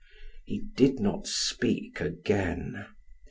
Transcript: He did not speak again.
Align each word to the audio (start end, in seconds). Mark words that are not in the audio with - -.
He 0.45 0.61
did 0.75 0.99
not 0.99 1.27
speak 1.27 1.99
again. 2.01 2.87